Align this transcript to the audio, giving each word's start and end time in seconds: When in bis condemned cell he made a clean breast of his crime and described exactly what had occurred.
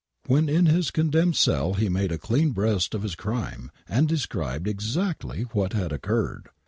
When 0.25 0.49
in 0.49 0.65
bis 0.65 0.89
condemned 0.89 1.35
cell 1.35 1.75
he 1.75 1.87
made 1.87 2.11
a 2.11 2.17
clean 2.17 2.53
breast 2.53 2.95
of 2.95 3.03
his 3.03 3.13
crime 3.13 3.69
and 3.87 4.07
described 4.07 4.67
exactly 4.67 5.43
what 5.53 5.73
had 5.73 5.91
occurred. 5.91 6.49